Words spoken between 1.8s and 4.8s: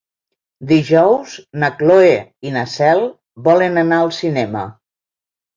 Cloè i na Cel volen anar al cinema.